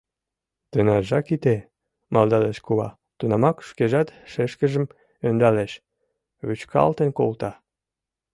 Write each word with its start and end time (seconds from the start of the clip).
—Тынаржак 0.71 1.27
ите,— 1.35 1.55
малдалеш 2.13 2.57
кува, 2.65 2.89
тунамак 3.17 3.57
шкежат 3.69 4.07
шешкыжым 4.31 4.85
ӧндалеш, 5.27 5.71
вӱчкалтен 6.45 7.09
колта. 7.17 7.51